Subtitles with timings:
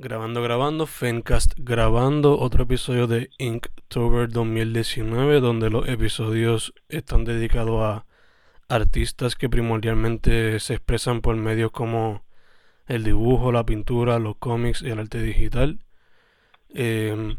[0.00, 8.06] Grabando, grabando, Fencast grabando otro episodio de Inktober 2019, donde los episodios están dedicados a
[8.68, 12.22] artistas que primordialmente se expresan por medios como
[12.86, 15.80] el dibujo, la pintura, los cómics y el arte digital.
[16.68, 17.38] Em,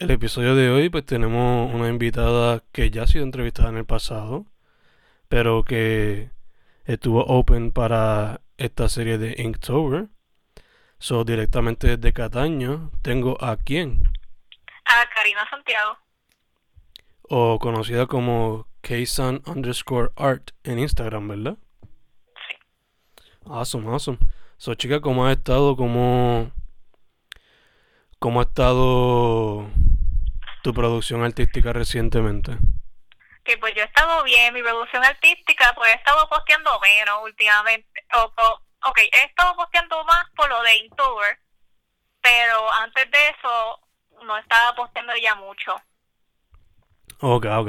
[0.00, 3.84] el episodio de hoy pues tenemos una invitada que ya ha sido entrevistada en el
[3.84, 4.46] pasado,
[5.28, 6.30] pero que
[6.86, 10.08] estuvo open para esta serie de Inktober.
[10.98, 14.02] So, directamente desde Cataño, tengo a quién?
[14.84, 15.96] A Karina Santiago.
[17.22, 21.58] O conocida como Ksan underscore art en Instagram, ¿verdad?
[22.48, 22.56] Sí.
[23.46, 24.18] Awesome, awesome.
[24.56, 25.76] So, chica, ¿cómo ha estado?
[25.76, 26.50] ¿Cómo,
[28.18, 29.68] cómo ha estado
[30.62, 32.56] tu producción artística recientemente?
[33.44, 37.88] Que pues yo he estado bien, mi producción artística, pues he estado posteando menos últimamente.
[38.14, 41.38] O, o- ok, he estado posteando más por lo de Inktober,
[42.20, 43.80] pero antes de eso
[44.22, 45.74] no estaba posteando ya mucho.
[47.20, 47.68] Ok, ok.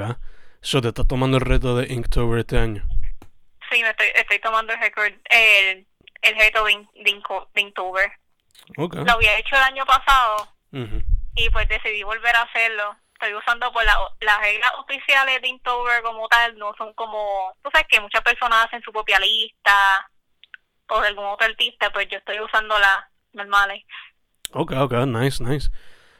[0.62, 2.84] So, te estás tomando el reto de Inktober este año.
[3.72, 5.88] Sí, me estoy, estoy tomando el, record, el,
[6.22, 8.12] el reto de, In- de, Inco- de Inktober.
[8.78, 8.96] Ok.
[8.96, 10.54] Lo había hecho el año pasado
[11.36, 12.96] y pues decidí volver a hacerlo.
[13.14, 17.70] Estoy usando pues la- las reglas oficiales de Inktober como tal, no son como, tú
[17.72, 20.10] sabes que muchas personas hacen su propia lista
[20.90, 23.00] o de algún otro artista, pues yo estoy usando las
[23.34, 23.84] normales.
[24.52, 25.70] Ok, ok, nice, nice.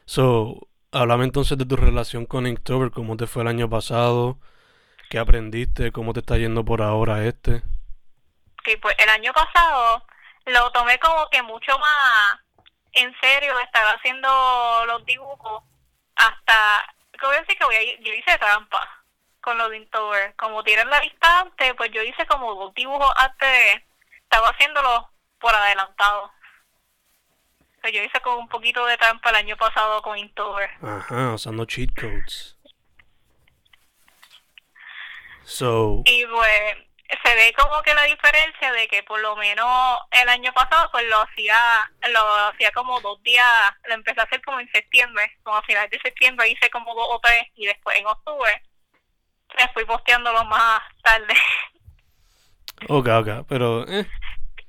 [0.06, 4.38] So, háblame entonces de tu relación con Inktober, cómo te fue el año pasado,
[5.10, 7.64] qué aprendiste, cómo te está yendo por ahora este.
[8.64, 10.06] Que pues el año pasado
[10.46, 12.40] lo tomé como que mucho más
[12.94, 14.28] en serio de estar haciendo
[14.88, 15.64] los dibujos
[16.16, 18.82] hasta, que voy a decir que voy a- yo hice trampa
[19.42, 20.36] con los Inktober.
[20.36, 23.82] Como tiré la lista antes, pues yo hice como dos dibujos antes,
[24.30, 25.06] estaba haciéndolos
[25.40, 26.32] por adelantado.
[27.82, 30.70] Pues yo hice como un poquito de trampa el año pasado con Inktober.
[30.84, 32.58] Ajá, usando cheat codes.
[35.44, 36.78] So, Y pues
[37.24, 41.08] se ve como que la diferencia de que por lo menos el año pasado pues
[41.08, 41.58] lo hacía
[42.12, 43.46] lo hacía como dos días,
[43.86, 47.08] lo empecé a hacer como en septiembre, como a finales de septiembre hice como dos
[47.10, 48.62] o tres y después en octubre
[49.58, 51.34] me fui posteándolo más tarde,
[52.88, 54.08] ok, ok, pero, eh,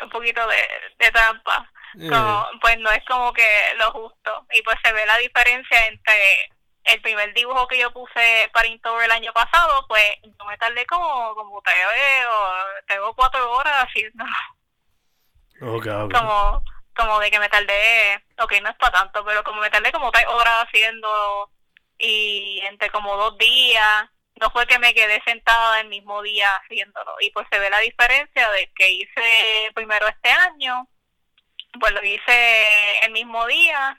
[0.03, 1.71] un poquito de, de trampa.
[2.00, 3.47] eh, Como, pues no es como que
[3.78, 6.50] lo justo y pues se ve la diferencia entre
[6.84, 10.87] el primer dibujo que yo puse para Inktober el año pasado pues yo me tardé
[10.87, 11.76] como como tres
[12.26, 14.25] o tres o cuatro horas haciendo
[15.60, 16.12] ok, ok.
[16.15, 16.65] como
[16.97, 20.10] como de que me tardé ok no es para tanto pero como me tardé como
[20.10, 21.50] tres horas haciendo
[21.99, 24.09] y entre como dos días
[24.41, 27.15] no fue que me quedé sentada el mismo día haciéndolo.
[27.21, 30.89] Y pues se ve la diferencia de que hice primero este año
[31.78, 33.97] pues lo hice el mismo día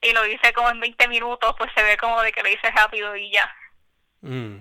[0.00, 2.70] y lo hice como en 20 minutos pues se ve como de que lo hice
[2.70, 3.54] rápido y ya.
[4.22, 4.58] Mm,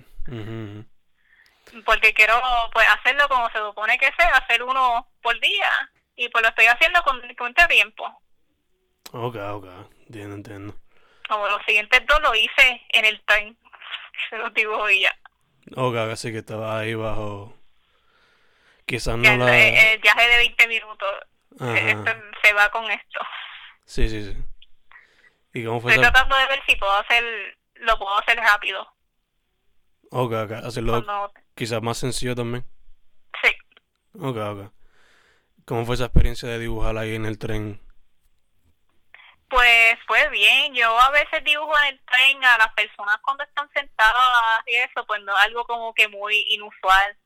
[1.85, 2.41] porque quiero
[2.73, 5.69] pues hacerlo como se supone que sea hacer uno por día
[6.15, 8.05] y pues lo estoy haciendo con, con este tiempo.
[9.13, 9.65] Ok, ok,
[10.07, 10.75] entiendo, entiendo.
[11.29, 13.57] como los siguientes dos lo hice en el tren
[14.29, 15.15] se los digo y ya
[15.75, 17.53] Ok, así que estaba ahí bajo.
[18.85, 19.91] Quizás no el, la.
[19.93, 21.09] el viaje de 20 minutos
[21.73, 22.11] esto
[22.43, 23.19] se va con esto
[23.85, 24.35] Sí, sí, sí.
[25.53, 26.01] ¿Y cómo fue estoy esa?
[26.11, 27.23] tratando de ver si puedo hacer
[27.75, 28.87] lo puedo hacer rápido
[30.11, 32.65] Ok, ok, hacerlo cuando quizás más sencillo también.
[33.43, 33.49] sí
[34.13, 34.71] Ok, ok.
[35.65, 37.81] ¿Cómo fue esa experiencia de dibujar ahí en el tren?
[39.49, 43.69] Pues fue bien, yo a veces dibujo en el tren a las personas cuando están
[43.73, 47.17] sentadas y eso, pues no es algo como que muy inusual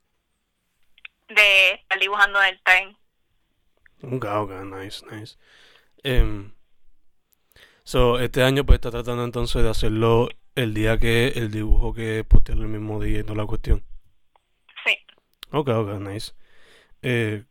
[1.30, 2.97] de estar dibujando en el tren.
[4.03, 5.38] Ok, ok, nice, nice.
[6.03, 6.53] Em,
[7.83, 12.24] so, este año pues está tratando entonces de hacerlo el día que el dibujo que
[12.24, 13.83] postearlo el mismo día y no la cuestión.
[14.86, 14.98] Sí,
[15.51, 16.33] Ok, ok, nice.
[17.01, 17.44] Eh,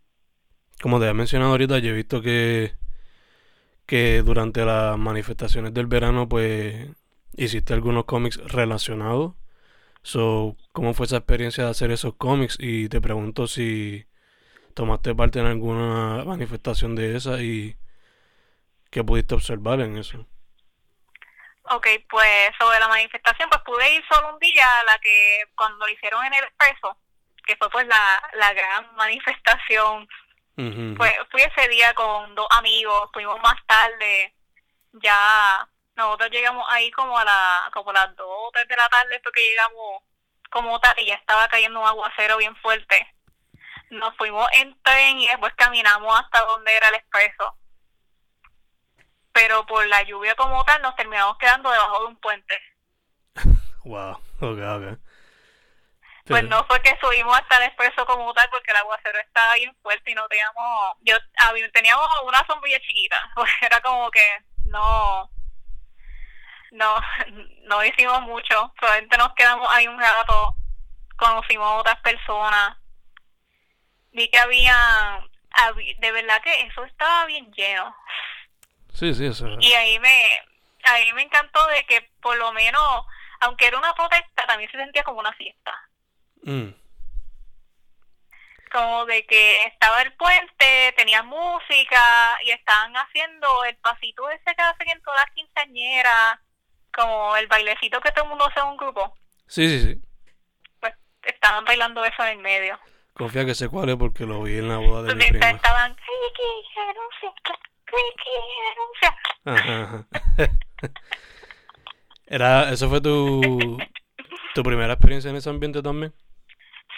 [0.80, 2.74] como te había mencionado ahorita, yo he visto que,
[3.86, 6.88] que durante las manifestaciones del verano, pues,
[7.36, 9.34] hiciste algunos cómics relacionados.
[10.02, 12.56] So, ¿cómo fue esa experiencia de hacer esos cómics?
[12.60, 14.06] Y te pregunto si
[14.74, 17.76] tomaste parte en alguna manifestación de esa y
[18.90, 20.26] qué pudiste observar en eso.
[21.70, 25.86] Ok, pues sobre la manifestación, pues pude ir solo un día a la que cuando
[25.86, 26.96] lo hicieron en el expreso,
[27.46, 30.06] que fue pues la, la gran manifestación.
[30.56, 34.34] Pues fui ese día con dos amigos, fuimos más tarde,
[34.92, 38.88] ya nosotros llegamos ahí como a la, como a las dos o tres de la
[38.88, 40.02] tarde porque llegamos
[40.50, 43.14] como tal y ya estaba cayendo un aguacero bien fuerte.
[43.90, 47.56] Nos fuimos en tren y después caminamos hasta donde era el expreso.
[49.32, 52.60] Pero por la lluvia como tal nos terminamos quedando debajo de un puente.
[53.84, 54.98] wow, ok, ok.
[56.26, 59.76] Pues no fue que subimos hasta el expreso como tal porque el aguacero estaba bien
[59.82, 61.18] fuerte y no teníamos, yo
[61.70, 64.26] teníamos una sombrilla chiquita, porque era como que
[64.64, 65.30] no,
[66.70, 66.96] no,
[67.64, 70.56] no hicimos mucho, solamente nos quedamos ahí un rato,
[71.16, 72.78] conocimos a otras personas,
[74.12, 75.22] vi que había,
[75.98, 77.94] de verdad que eso estaba bien lleno.
[78.94, 79.46] Sí, sí, eso.
[79.60, 80.42] Y ahí me,
[80.84, 83.04] ahí me encantó de que por lo menos,
[83.40, 85.90] aunque era una protesta, también se sentía como una fiesta.
[86.44, 86.74] Mm.
[88.72, 94.62] Como de que estaba el puente, tenía música y estaban haciendo el pasito ese que
[94.62, 96.40] hacen en todas las quinceañeras
[96.92, 99.16] como el bailecito que todo el mundo hace en un grupo.
[99.46, 100.02] Sí, sí, sí.
[100.80, 102.78] Pues estaban bailando eso en el medio.
[103.12, 105.50] Confía que sé cuál es porque lo vi en la boda de mi prima.
[105.50, 105.96] Estaban,
[109.44, 110.06] Ajá,
[112.26, 113.78] Era, ¿Eso fue tu,
[114.54, 116.14] tu primera experiencia en ese ambiente también?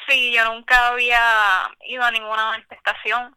[0.08, 3.36] Sí, yo nunca había ido a ninguna manifestación.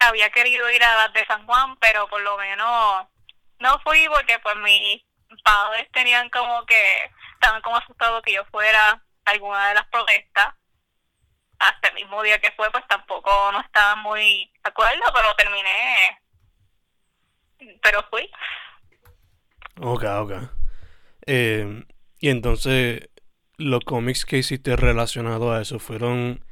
[0.00, 3.06] Había querido ir a las de San Juan, pero por lo menos
[3.60, 5.04] no fui porque pues mi
[5.44, 10.54] padres tenían como que, estaban como asustados que yo fuera a alguna de las protestas.
[11.58, 16.20] Hasta el mismo día que fue, pues tampoco no estaba muy de acuerdo, pero terminé.
[17.80, 18.28] Pero fui.
[19.80, 20.32] Ok, ok.
[21.26, 21.84] Eh,
[22.18, 23.08] y entonces,
[23.56, 26.44] los cómics que hiciste relacionados a eso fueron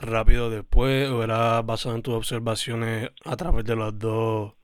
[0.00, 4.54] rápido después o era basado en tus observaciones a través de los dos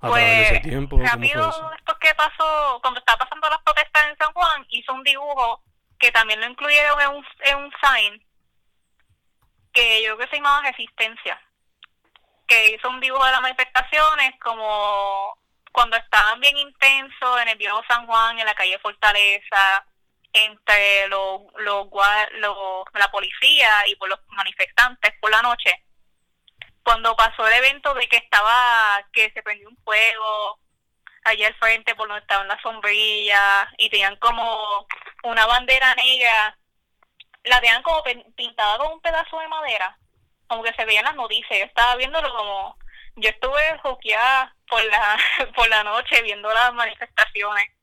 [0.00, 0.98] a través de ese pues, tiempo?
[0.98, 5.62] Rápido esto que pasó, cuando estaba pasando las protestas en San Juan, hizo un dibujo
[5.98, 8.24] que también lo incluyeron en un, en un sign
[9.72, 11.40] que yo creo que se llamaba Resistencia,
[12.46, 15.36] que hizo un dibujo de las manifestaciones como
[15.72, 19.84] cuando estaban bien intensos en el viejo San Juan, en la calle Fortaleza,
[20.32, 21.88] entre los, los,
[22.32, 25.84] los, la policía y por los manifestantes por la noche.
[26.82, 30.58] Cuando pasó el evento de que estaba, que se prendió un fuego
[31.24, 34.86] allá al frente por donde estaban las sombrillas y tenían como
[35.24, 36.56] una bandera negra,
[37.44, 38.02] la tenían como
[38.36, 39.98] pintada con un pedazo de madera,
[40.46, 42.78] como que se veían las noticias, yo estaba viéndolo como,
[43.16, 45.18] yo estuve joqueada por la,
[45.54, 47.77] por la noche viendo las manifestaciones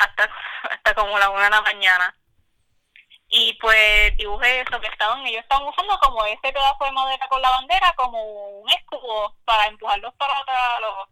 [0.00, 0.30] hasta,
[0.70, 2.16] hasta como la una de la mañana
[3.28, 7.40] y pues dibujé eso que estaban ellos estaban usando como ese pedazo de madera con
[7.40, 11.08] la bandera como un escudo para empujarlos para atrás a los,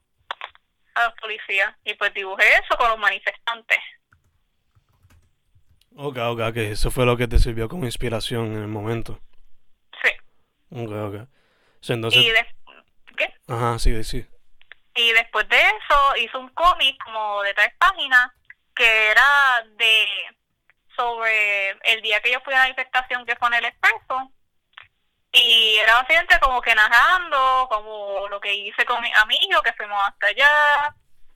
[0.94, 3.78] a los policías y pues dibujé eso con los manifestantes
[6.00, 9.18] Ok, ok, que eso fue lo que te sirvió como inspiración en el momento.
[10.00, 10.10] Sí.
[10.70, 11.28] Ok, ok.
[11.88, 12.22] entonces...
[12.22, 12.32] ¿Y
[13.16, 13.34] ¿Qué?
[13.48, 14.24] Ajá, sí, sí.
[14.94, 18.30] Y después de eso hizo un cómic como de tres páginas
[18.78, 20.06] que era de
[20.96, 24.32] sobre el día que yo fui a la manifestación que fue en el expreso.
[25.32, 30.00] Y era básicamente como que narrando como lo que hice con mis amigos que fuimos
[30.06, 30.94] hasta allá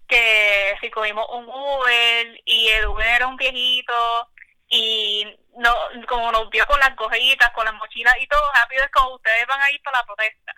[0.09, 4.29] que si cogimos un Uber y el Uber era un viejito
[4.69, 5.75] y no
[6.09, 9.47] como nos vio con las cojitas, con las mochilas y todo rápido es como ustedes
[9.47, 10.53] van a ir para la protesta.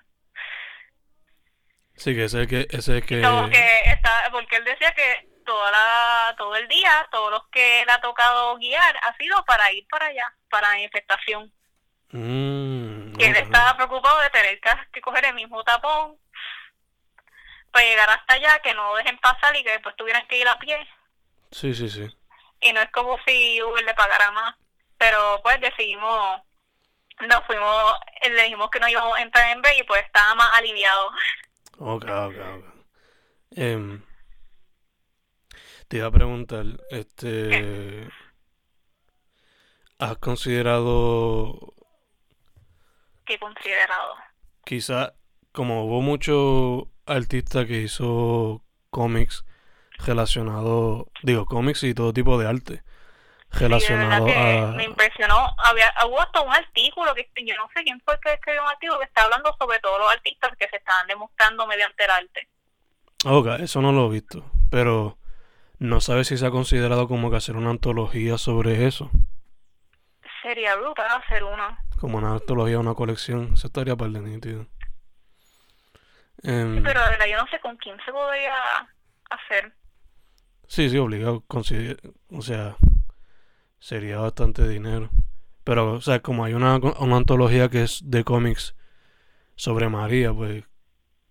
[1.96, 5.33] Sí que ese es que ese es que como que está porque él decía que
[5.44, 9.72] toda la, todo el día, todos los que le ha tocado guiar, ha sido para
[9.72, 11.52] ir para allá, para la infestación.
[12.10, 14.60] Mm, que él estaba preocupado de tener
[14.92, 16.16] que coger el mismo tapón
[17.70, 20.58] para llegar hasta allá, que no dejen pasar y que después tuvieran que ir a
[20.58, 20.78] pie.
[21.50, 22.08] Sí, sí, sí.
[22.60, 24.54] Y no es como si Uber le pagara más,
[24.96, 26.40] pero pues decidimos,
[27.20, 30.50] nos fuimos, le dijimos que no íbamos a entrar en B y pues estaba más
[30.54, 31.10] aliviado.
[31.78, 32.74] Ok, ok, ok.
[33.56, 34.02] Em,
[35.88, 38.08] te iba a preguntar, este,
[39.98, 41.74] ¿has considerado...
[43.24, 44.14] ¿Qué considerado?
[44.64, 45.14] Quizá,
[45.52, 49.44] como hubo muchos artistas que hizo cómics
[49.98, 52.82] relacionados, digo, cómics y todo tipo de arte
[53.50, 54.72] relacionado a...
[54.72, 58.32] Me impresionó, había, hubo hasta un artículo, que yo no sé quién fue el que
[58.32, 62.04] escribió un artículo que está hablando sobre todos los artistas que se estaban demostrando mediante
[62.04, 62.48] el arte.
[63.26, 65.18] Ok, eso no lo he visto, pero
[65.84, 69.10] no sabes si se ha considerado como que hacer una antología sobre eso.
[70.42, 71.78] Sería brutal hacer uno.
[71.98, 73.52] Como una antología, una colección.
[73.54, 74.66] Eso estaría para el nítido.
[76.42, 78.52] Em, Sí, pero de verdad yo no sé con quién se podría
[79.30, 79.72] hacer.
[80.66, 81.42] Sí, sí, obligado.
[81.46, 82.00] consider-
[82.30, 82.76] O sea,
[83.78, 85.10] sería bastante dinero.
[85.64, 88.74] Pero, o sea, como hay una, una antología que es de cómics
[89.56, 90.64] sobre María, pues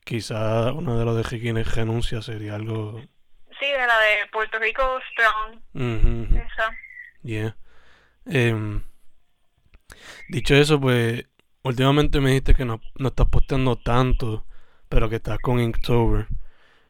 [0.03, 3.00] quizá una de los de Jiquines renuncia sería algo.
[3.74, 5.62] De la de Puerto Rico Strong.
[5.74, 6.38] Ujú, ujú.
[6.38, 6.72] Esa.
[7.24, 7.56] Yeah.
[8.25, 8.84] Em,
[10.30, 11.25] dicho eso, pues
[11.63, 14.46] últimamente me dijiste que no, no estás posteando tanto,
[14.89, 16.27] pero que estás con Inktober.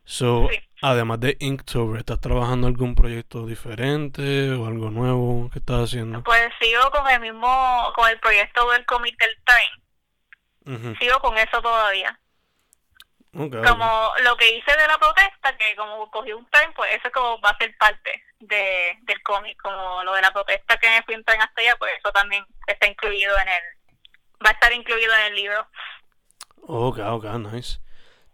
[0.06, 0.60] So, Sí.
[0.82, 6.22] además de Inktober, ¿estás trabajando algún proyecto diferente o algo nuevo que estás haciendo?
[6.24, 9.36] Pues sigo con el mismo, con el proyecto del cómic del
[10.66, 10.78] Time.
[10.78, 10.96] Ujú.
[10.98, 12.20] Sigo con eso todavía.
[13.34, 17.42] Como lo que hice de la protesta, que como cogí un Time, pues eso como
[17.42, 19.60] va a ser parte de, del cómic.
[19.62, 22.46] Como lo de la protesta que me fui en tren hasta allá, pues eso también
[22.68, 23.64] está incluido en el,
[24.46, 25.68] va a estar incluido en el libro.
[26.62, 27.80] Ok, ok, nice.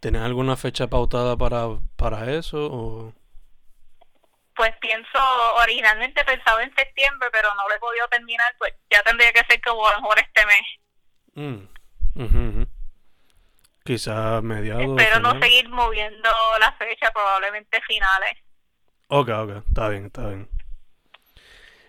[0.00, 1.66] ¿Tienes alguna fecha pautada para,
[1.96, 2.68] para eso?
[2.70, 3.14] O...
[4.54, 5.18] Pues pienso,
[5.56, 9.60] originalmente pensaba en septiembre, pero no lo he podido terminar, pues ya tendría que ser
[9.62, 10.66] como a lo mejor este mes.
[11.34, 12.69] Mm, ujú, ujú.
[13.84, 14.98] Quizá mediados.
[15.00, 16.28] Espero no seguir moviendo
[16.60, 18.32] la fecha, probablemente finales.
[19.08, 20.48] Ok, ok, está bien, está bien.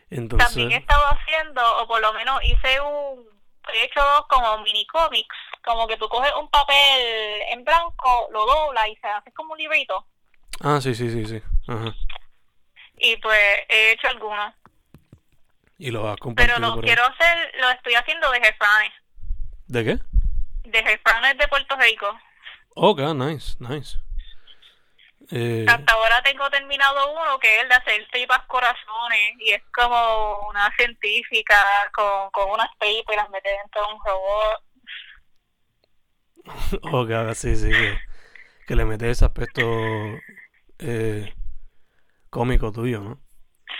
[0.10, 3.26] Entonces, También he estado haciendo, o por lo menos hice un,
[3.74, 8.88] he hecho como mini cómics, como que tú coges un papel en blanco, lo doblas
[8.88, 10.06] y se hace como un librito.
[10.62, 11.42] ah, sí, sí, sí, sí.
[11.68, 11.94] Ajá.
[12.98, 14.54] Y pues he hecho algunos.
[15.78, 16.88] Y lo has Pero compartido lo por ahí.
[16.90, 18.92] quiero hacer, lo estoy haciendo de jefranes,
[19.68, 20.00] ¿De qué?
[20.64, 22.08] De jefranes de Puerto Rico.
[22.76, 23.98] Ok, nice, nice.
[25.30, 29.62] Eh, Hasta ahora tengo terminado uno que es el de hacer tripas corazones y es
[29.74, 31.64] como una científica
[31.94, 34.64] con, con unas tripas y las mete dentro de un robot.
[36.94, 37.98] ok, ahora sí, sí, que,
[38.68, 39.62] que le metes ese aspecto
[40.80, 41.34] eh,
[42.30, 43.22] cómico tuyo, ¿no?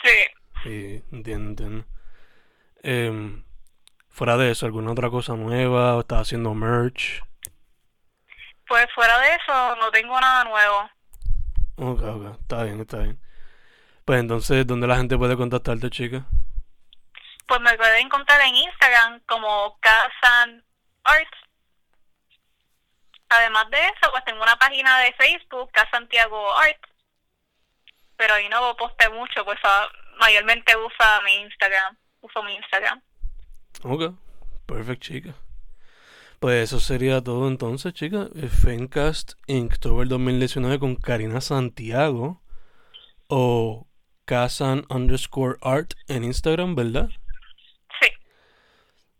[0.04, 0.26] Sí.
[0.64, 1.86] Sí, entiendo, entiendo.
[2.84, 3.44] Em,
[4.12, 5.96] fuera de eso, ¿alguna otra cosa nueva?
[5.96, 7.24] ¿O estás haciendo merch?
[8.68, 10.90] Pues fuera de eso no tengo nada nuevo.
[11.78, 13.20] Ok, ok, está bien, está bien.
[14.06, 16.26] Pues entonces, ¿dónde la gente puede contactarte, chica?
[17.48, 20.64] Pues me pueden encontrar en Instagram como Kazan
[21.04, 21.34] Art.
[23.30, 26.80] Además de eso, pues tengo una página de Facebook, Santiago Art.
[28.18, 29.88] Pero ahí no posté mucho, pues ah,
[30.20, 31.98] mayormente usa mi Instagram.
[32.22, 33.02] Uso mi Instagram.
[33.84, 34.14] Ok,
[34.66, 35.36] perfect, chica.
[36.40, 38.28] Pues eso sería todo entonces, chica.
[38.36, 42.42] Eh, Fencast Inktober 2019 con Karina Santiago
[43.28, 43.88] o
[44.26, 47.10] Kazan underscore art en Instagram, ¿verdad?
[48.02, 48.08] Sí,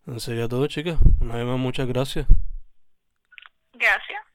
[0.06, 0.98] Eso sería todo, chica.
[1.20, 2.26] Una vez más, muchas gracias.
[3.74, 4.31] gracias.